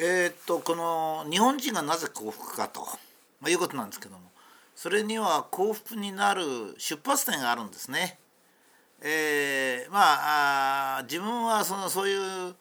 [0.00, 2.80] え、っとこの日本人がなぜ幸福かと、
[3.40, 4.30] まあ、いうことなんですけども
[4.74, 6.42] それには幸福になる
[6.78, 8.18] 出発点があるんですね。
[9.00, 12.54] えー、まあ自分はそのそういう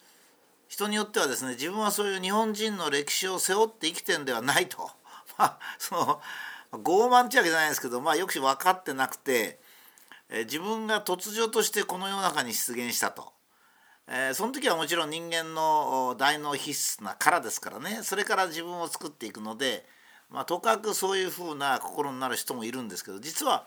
[0.68, 4.90] 人によってはですね自分はそういう日本人の歴史を背負って生きてんではないと、
[5.38, 6.22] まあ、その
[6.72, 9.60] 傲慢ってわけじゃないですけど、まあ、よく分かってなくて、
[10.30, 13.32] え、自分が突如としてこの世の中に出現したと。
[14.10, 19.86] えー、その時はもちろん人間の大脳必須なからですからねそれから自分を作っていくので、
[20.30, 23.66] まあ、とかくそういうふうな心になる人もいるんですけど実は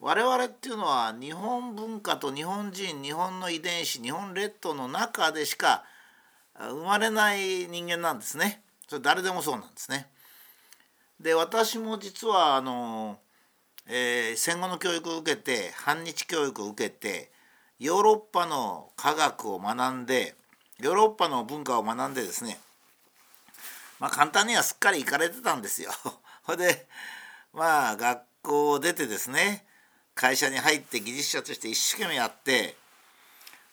[0.00, 5.84] 我々っていうのは日本文化と日本人日本の遺伝子日本列島の中でしか
[6.58, 8.62] 生まれない人間なんですね。
[8.86, 10.08] それ誰でもそうなんですね。
[11.24, 13.16] で私も実はあの、
[13.88, 17.30] えー、戦後の教育を受けて反日教育を受けて
[17.80, 20.34] ヨーロッパの科学を学んで
[20.82, 22.58] ヨーロッパの文化を学んでですね
[23.98, 25.92] まあ簡単にはすっかり行かれてたんですよ。
[26.44, 26.86] それで
[27.54, 29.64] まあ学校を出てですね
[30.14, 32.76] 会社に入って技術者として一生懸命やって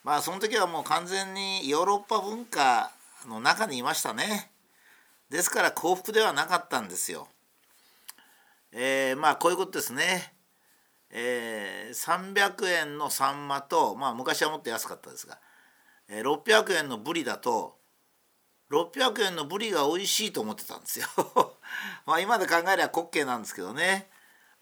[0.05, 2.93] まあその時はもう完全にヨーロッパ文化
[3.27, 4.49] の中にいましたね。
[5.29, 7.27] ですから幸福ではなかったんですよ。
[8.71, 10.33] えー、まあこういうことですね。
[11.11, 15.39] えー、300円のサンマと、まあ、昔はもっと安かったですが、
[16.07, 17.75] えー、600円のブリだと
[18.71, 21.07] 600円のブリが美味しいと思ってたんですよ
[22.07, 24.09] まあ今で考えれば滑稽なんですけどね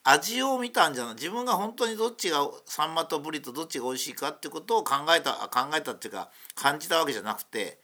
[0.04, 7.80] 味を見たんじゃない自分が本当にどっちがサンマとブリとどっちが美味しいかってことを考えた考えたっていうか感じたわけじゃなくて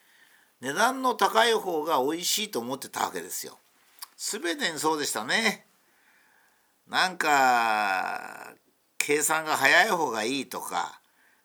[0.62, 3.60] 値段の高い方が美味しいと思ってたわけですよ。
[4.18, 5.68] 全てにそうでしたね。
[6.88, 8.54] なんか
[8.98, 11.02] 計算が早い方がいいとか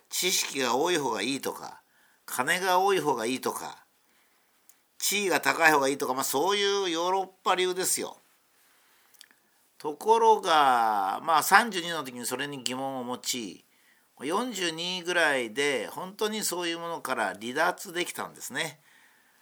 [0.09, 1.83] 知識が多い方がいいとか
[2.27, 3.85] 金が多い方がいいとか
[4.99, 8.19] 地位が高い方がいいとか、まあ、そういうヨーロッパ流ですよ。
[9.79, 13.65] ところがまあ32の時にそれに疑問を持ち
[14.19, 18.81] 42ぐらいで本当にそういうものから離脱できたんですね。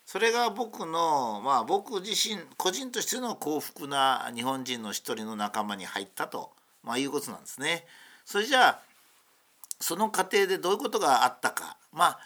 [0.09, 6.51] それが僕のまあ僕自身個人としての幸福な日本人の一人の仲間に入ったと、
[6.83, 7.85] まあ、いうことなんですね。
[8.25, 8.81] それじゃあ
[9.79, 12.21] その過程でどういうことがあったかまあ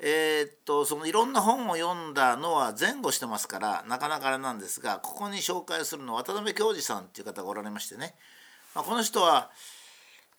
[0.00, 8.16] えー、っとそのいろんな本を読んだのは前後してますからなかなかあれなんですがここに紹介するのは渡辺教授さんっていう方がおられましてね、
[8.74, 9.52] まあ、この人は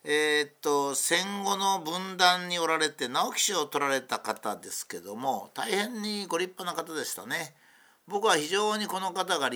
[0.04, 7.54] えー、っと戦後の分断におられて直木賞を取られた方ですけども大変にご立派な方でしたね。
[8.06, 9.50] 僕は非常にこの方が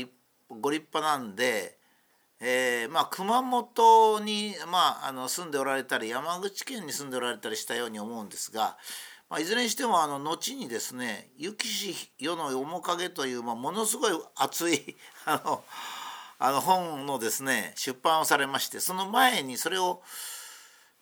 [0.48, 1.78] ご立派なんで、
[2.40, 8.76] えー、まあ、熊本に、まあ、あの住んでおられたり山口県に住んでおられたりしたように思うんですが、
[9.30, 15.64] まあ、いずれにしてもあの後にですね「幸し世の面影」という、まあ、ものすごい熱いあの
[16.44, 20.02] あの本のですね出版をされましてその前にそれを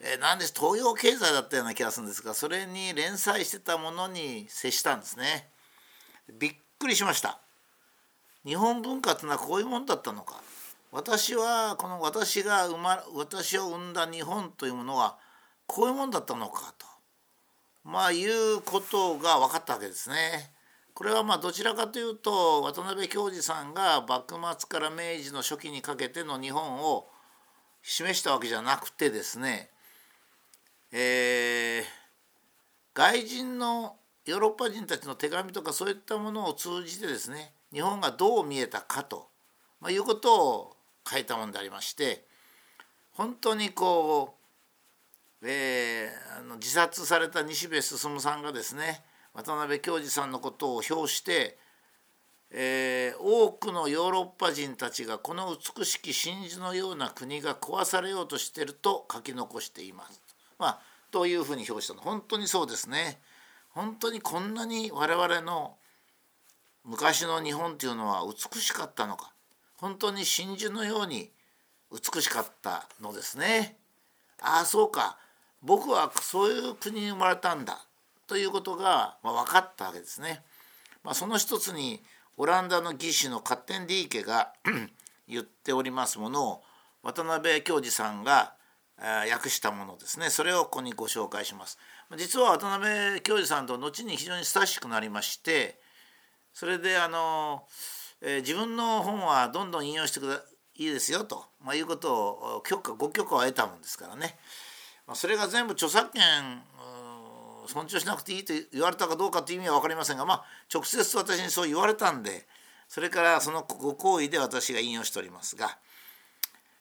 [0.03, 5.49] えー、なんです東洋経済だったような気がするんですがそれに連載してたものに接したんですね。
[6.39, 7.39] びっくりしました。
[8.47, 10.41] 日本文化ってのはこういうもんだったのか。
[10.91, 15.19] 私はこの私が生ま私を生んだ日本というものは
[15.67, 16.87] こういうもんだったのかと。
[17.85, 20.51] まあいうことが分かったわけですね。
[21.01, 27.09] これはまあどちらかというと渡辺教授さんが幕末から明治の初期にかけての日本を
[27.83, 29.71] 示したわけじゃなくてですね
[30.93, 31.83] えー、
[32.93, 33.97] 外人の
[34.27, 39.29] ヨーロッパ人たちの手紙とかそういったものを通じてですね日本がどう見えたかと、
[39.81, 40.77] まあ、いうことを
[41.11, 42.27] 書いたものでありまして
[43.13, 44.35] 本当にこ
[45.41, 49.03] う、えー、あの自殺された西部進さんがですね
[49.35, 51.57] 渡辺教授さんのことを表して、
[52.51, 60.21] えー、多くのヨーロッパ人たちがこの美しき真珠のような国が壊されようとしていると書き残しています。
[60.59, 62.01] まあ、というふうに表したの。
[62.01, 63.21] 本当にそうですね。
[63.71, 65.77] 本当にこんなに我々の
[66.85, 69.33] 昔の日本というのは美しかったのか。
[69.77, 71.31] 本当に真珠のように
[71.93, 73.77] 美しかったのですね。
[74.41, 75.19] ああそうか。
[75.63, 77.87] 僕はそういう国に生まれたんだ。
[78.31, 80.45] ということが、まあ、分かったわけですね。
[81.03, 82.01] まあ、その一つに
[82.37, 84.53] オランダの技師のカッテンディーケが
[85.27, 86.63] 言っておりますものを
[87.03, 88.55] 渡辺教授さんが
[89.29, 90.31] 訳したものですね。
[90.31, 91.77] それをここにご紹介します。
[92.17, 95.81] 実は渡辺教授さんと後に非常に親しくなりまして
[96.53, 97.65] それであの、
[98.21, 100.35] えー、自分の本はどんどん引用してくだ
[100.77, 104.39] いいですよと、まあ、いうことを許可ご許可を得たもんですからね、
[105.07, 106.23] まあ、それが全部著作権
[107.67, 112.47] 尊重しなくていいと言われたかどうかという意味は分かりませんが、まあ、直接私にそう言われたんで
[112.89, 115.79] それからそのご行為で私が引用しておりますが。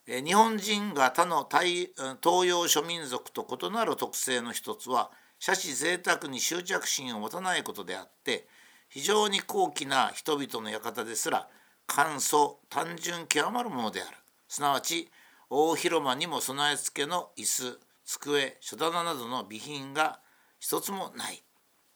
[0.07, 8.47] 日本人が他の東洋諸民族と異なる特性の一つは奢侈贅沢に執着心を持たないことであって
[8.89, 11.47] 非常に高貴な人々の館ですら
[11.85, 14.17] 簡素単純極まるものである
[14.47, 15.11] すなわち
[15.51, 20.19] 大広間にも備え付けの椅子机書棚などの備品が
[20.59, 21.41] 一つもない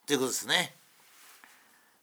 [0.05, 0.75] ということですね。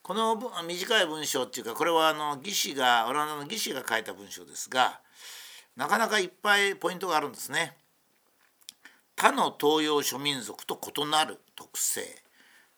[0.03, 0.37] この
[0.67, 5.01] 短い文章っていうかこれはあの義士がオランダの義士が書いた文章ですが
[5.77, 7.77] なかなかいっぱいポイントがあるんですね。
[9.17, 12.03] 他の東洋諸民族と異なる特性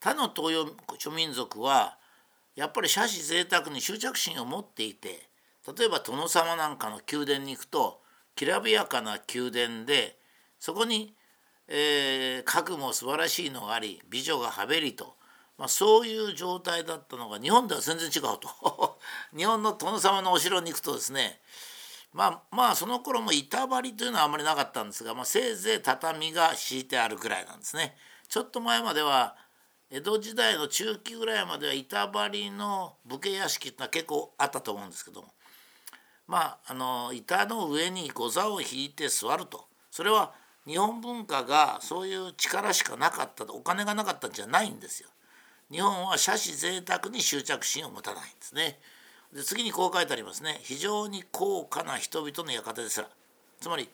[0.00, 0.66] 他の東洋
[0.98, 1.96] 諸民族は
[2.56, 5.28] やっぱり奢侈贅沢に執着心を持っていて
[5.76, 8.00] 例えば殿様なんかの宮殿に行くと
[8.34, 10.18] きらびやかな宮殿で
[10.58, 11.12] そこに、
[11.68, 15.16] えー、家具も素晴らしいのがあり美女がはべりと、
[15.58, 18.98] まあ、そういう状態だったのが日本では全然違うと
[19.36, 21.40] 日本の殿様のお城に行くとですね
[22.12, 27.96] まあまあその頃も板張りというのはあまりなかったんですが、まあ、せいぜい畳が敷いてあるぐらいなんですね。
[28.28, 29.36] ちょっと前までは
[29.90, 35.28] 江戸時代の中期ぐらいまでは板張りの武家屋敷ってのは結構あったと思うんですけども
[36.26, 40.32] まああの板の上に御座を引いて座るとそれは
[40.66, 45.08] 日本文化がそういう力しかなかったとお金がなかったんじゃないんですよ。
[45.70, 48.78] 日本は奢侈贅沢に執着心を持たないんですね。
[49.34, 53.08] で次にこう書いてありますね非常に高価な人々の館ですら
[53.60, 53.88] つまり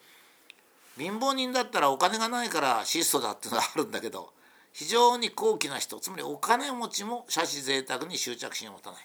[0.99, 4.31] 貧乏人だったらお金がないから質素だっていうのがあるんだけど
[4.73, 9.00] 非常に高貴な人つまりお金持ちも奢侈贅沢に執着心を持たない、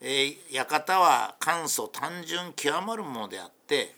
[0.00, 3.94] えー、館は簡素単純極まるものであって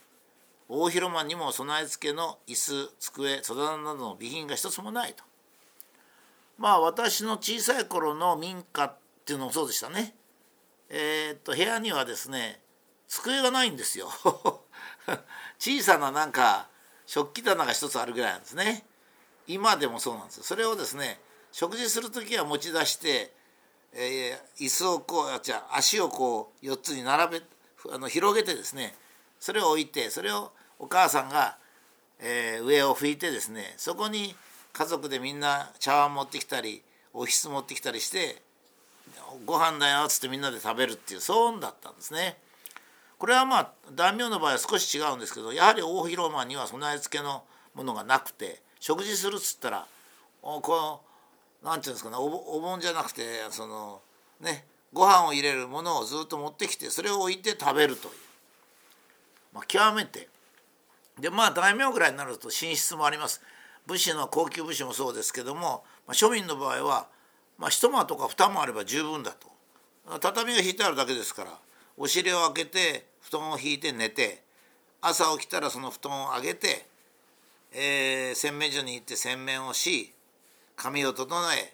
[0.69, 5.25] 大広間にも備え付けの椅子机戸棚などの備品が一つもないと。
[6.58, 10.14] まあ私の小さい頃の民家っていうのもそうでしたね。
[10.88, 12.61] えー、っと部屋にはですね
[13.08, 14.11] 机がないんですよ。
[15.58, 16.69] 小さななんか
[17.06, 18.87] 食器棚が一つあるぐらいなんですね。
[19.46, 20.44] 今でもそうなんですよ。
[20.44, 21.20] それをですね
[21.52, 23.32] 食事する時は持ち出して、
[23.93, 27.43] えー、椅子をこうじゃ足をこう4つに並べ
[27.93, 28.94] あの広げてですね
[29.44, 31.58] それを置いてそれをお母さんが、
[32.19, 34.35] えー、上を拭いてですねそこに
[34.73, 36.81] 家族でみんな茶碗持ってきたり
[37.12, 38.41] おひつ持ってきたりして
[39.44, 42.38] ご飯だよっつってみんなで食べるっていうそうだったんですね。
[43.19, 47.44] これはまあ大名の場合は少し違うんですけどやはり大広間には備え付けの
[47.75, 49.87] ものがなくて食事するっつったら
[50.40, 51.00] この
[51.62, 54.00] 何て言うんですかねお盆じゃなくてその
[54.40, 54.64] ね
[54.94, 58.14] ご飯を入れるものをずっと持ってきてそれを置いて食べるという、
[59.55, 60.29] まあ、極めて。
[61.19, 63.41] でまあ大名ぐらいになると寝室もあります。
[63.87, 67.06] 武士の高級武士もそうですけども、まあ、庶民の場合は
[67.59, 69.49] まあ、一間とか二間あれば十分だと。
[70.21, 71.59] 畳が引いてあるだけですから
[71.97, 74.43] お尻を開けて布団を引いて寝て
[75.01, 76.87] 朝起きたらその布団を上げて、
[77.73, 80.12] えー、洗面所に行って洗面をし
[80.77, 81.73] 髪を整え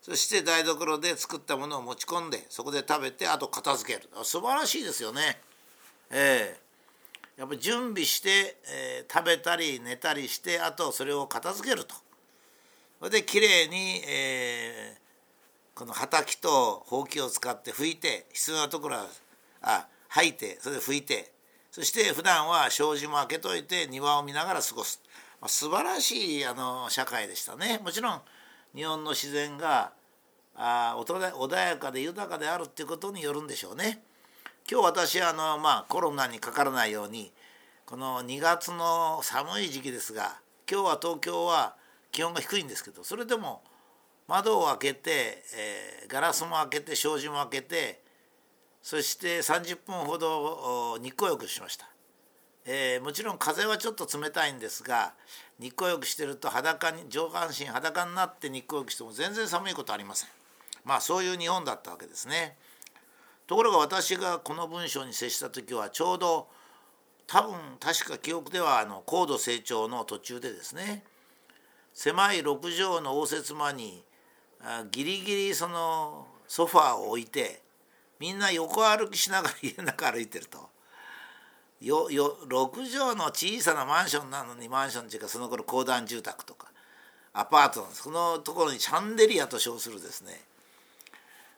[0.00, 4.08] そして台所で作ったものを持ち込んでそこで食べてあと片付ける。
[4.22, 5.40] 素晴らしいですよね。
[6.10, 6.69] えー、
[7.36, 11.94] やっぱ準備して、えー、食べたり寝たりしてあとそれを片付けると。
[12.98, 19.06] それできれいに、えー、このはたきとほうきを使って拭いて必要なところは
[19.62, 21.32] あ吐いてそれで拭いて
[21.70, 25.00] そして普段は障子も開けといて庭を見ながら過ごす、
[25.40, 28.20] まあ、素晴らしいあの社会でしたねもちろん
[28.74, 29.92] 日本の自然が
[30.56, 34.02] あ穏やかで豊かであるっていうことによるんでしょうね。
[34.68, 37.32] 今日私はあの、まあ、コロナにかからないように
[37.86, 40.40] この2月の寒い時期ですが
[40.70, 41.76] 今日は東京は
[42.12, 43.62] 気温が低いんですけどそれでも
[44.28, 48.00] 窓を開けて、えー、ガラスも開けて障子も開けて
[48.82, 51.90] そして30分ほど日光浴しました、
[52.64, 55.14] えー、もちろん風はちょっと冷たいんですが
[55.58, 60.30] 日光浴してると裸に上半身裸になって日光浴しても全然寒いことありません。
[60.84, 62.56] まあそういう日本だったわけですね。
[63.50, 66.46] ところが私がこの文章に接した時はちょうど
[67.26, 71.02] 多分確か記憶ではあの高度成長の途中でですね
[71.92, 74.04] 狭い6畳の応接間に
[74.92, 77.60] ギリギリそのソファーを置いて
[78.20, 80.68] みんな横歩きしながら家の中歩いてると。
[81.80, 86.68] よよ6畳の小さなマンションなのにマンションっていうかその頃公団住宅とか
[87.32, 90.40] アパートのそのところにシャンデリアと称するですね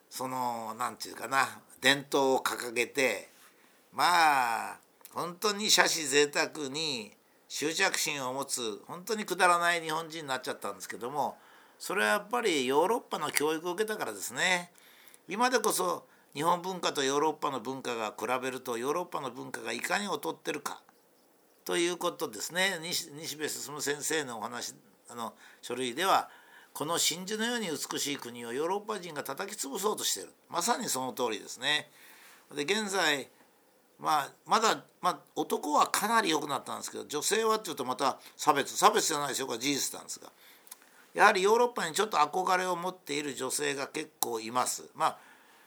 [0.09, 1.49] その何て言うかな
[1.83, 3.29] 伝統を掲げて
[3.93, 4.05] ま
[4.73, 4.79] あ
[5.13, 7.13] 本当に奢侈贅沢に
[7.49, 11.37] 執着心を持つ本当にくだらない日本人になっちゃったんですけども
[11.79, 14.71] それはやっぱりヨーロッパの教育を受けたからですね。
[15.29, 20.81] 今でこそ日本文化とヨーロッパの文化が比べるとヨーロッパの文化がいかに劣ってるか
[21.65, 22.79] ということですね。
[22.83, 24.75] 西部進先生のお話
[25.11, 26.31] あの書類では
[26.73, 31.91] この真珠のように美しい国をヨーロッパ人が叩き潰そうとしているまさにその通りですね。
[32.55, 33.29] で現在
[33.99, 40.33] まあ、まだ、まあ、男はかなり良くなったんですけど女性はっていうとまた差別差別じゃないですよこれ事実なんですが
[41.15, 44.91] やはりヨーロッパにちょっと憧れを持っている女性が結構います。
[44.95, 45.19] まあ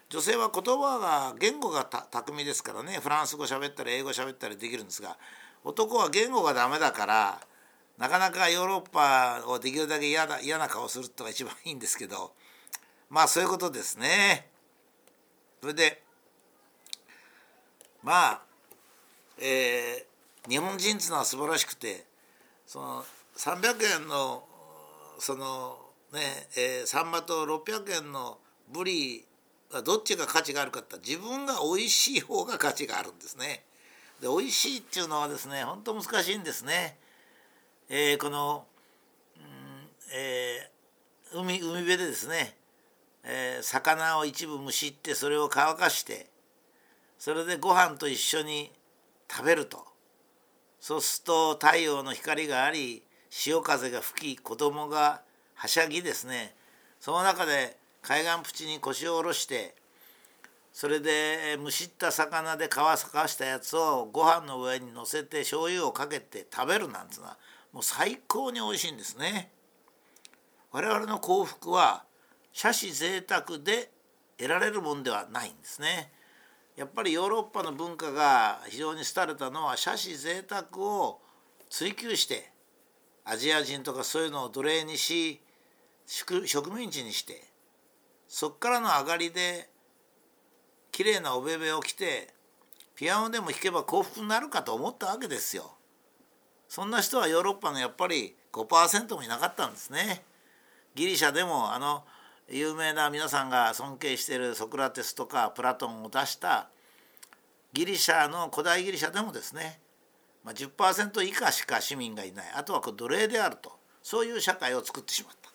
[0.08, 5.16] 女性は言葉が言語が巧みですからねフランス語喋ったり英語喋ったりできるんですが
[5.64, 7.40] 男は言語がダメだから
[7.98, 12.32] なかなかヨーロッパをできるだけ嫌だ嫌な顔するってのが一番いいんですけど
[13.08, 14.48] まあそういうことですね。
[15.60, 16.02] それで
[18.02, 18.42] まあ、
[19.38, 22.04] えー、日本人っていうのは素晴らしくて
[22.66, 23.04] その
[23.36, 24.44] 300円の
[25.18, 25.78] その
[26.12, 26.20] ね、
[26.56, 28.38] えー、サンマと600円の
[28.72, 29.24] ブリ
[29.72, 33.64] はどっちが価値があるかって自分が美味しい方が価値があるんですね。
[34.20, 36.96] で美味しいっていうのはですね本当難しいんですね。
[37.88, 38.64] えー、この、
[39.36, 39.42] うん
[40.12, 42.56] えー、海海辺でですね、
[43.22, 46.26] えー、魚を一部蒸しってそれを乾かして
[47.18, 48.72] それでご飯と一緒に
[49.30, 49.84] 食べると。
[50.80, 55.22] そうすると太陽の光があり潮風が吹き子供が
[55.54, 56.54] はしゃぎですね。
[57.00, 59.74] その中で海岸縁に腰を下ろして
[60.72, 62.96] それでむしった魚で皮か
[63.28, 67.38] したやつをご飯の上にのせて醤油をかけて食べるなんていうのは
[67.72, 69.50] もう最高に美味しいんですね。
[70.72, 72.04] 我々の幸福は
[72.52, 73.90] 奢侈贅沢で
[74.38, 76.12] 得られるもんではないんですね。
[76.76, 81.20] やっぱりヨーロッパの文化が非常に廃れたのは奢侈贅沢を
[81.70, 82.50] 追求して
[83.24, 85.40] アジア人とかそういうのを奴隷にし
[86.06, 87.42] 植民地にして
[88.28, 89.68] そっからの上がりで
[90.92, 92.28] 綺麗なおべべを着て
[92.94, 95.75] ピアノでも弾けば幸福になるかと思ったわけですよ。
[96.68, 100.22] そんな人はヨーロッパのやっぱり5%もいなかったんですね。
[100.94, 102.04] ギリシャでもあの
[102.48, 106.68] 有名な皆さんが尊敬しているソクラテスとかプラトンを出した
[107.72, 109.80] ギリシャの古代ギリシャでもですね、
[110.42, 115.50] まあ、10%以下しか市民がいないあとはこ奴隷であるとそういう社会を作ってしまった。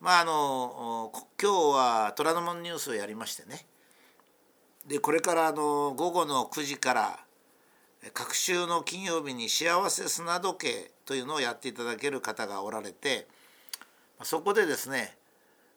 [0.00, 1.10] まああの
[1.40, 3.64] 今日は虎ノ門ニュースをやりましてね
[4.86, 7.20] でこれからあの午後の9時から
[8.12, 13.26] 各週の金曜日に幸せ砂時計というのをやっていただける方がおられて
[14.22, 15.16] そこでですね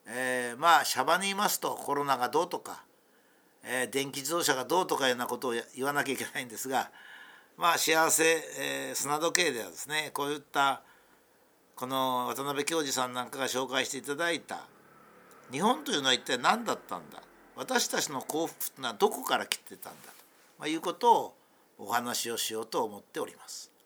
[0.08, 2.84] えー、まあシャバにいますとコロナがどうとか、
[3.64, 6.92] えー、電気自動車がどうとかいうようなことを言わなきゃいけないんですが
[7.58, 8.24] まあ幸せ、
[8.60, 10.82] えー、砂時計ではですねこういった
[11.76, 14.62] この渡辺教授さんなんかが紹介していただいた
[15.52, 17.22] 日本というのは一体何だったんだ
[17.56, 20.14] 私たちの幸福というのはどこから来てたんだと、
[20.58, 21.37] まあ、いうことを
[21.78, 23.77] お話をしようと思っております。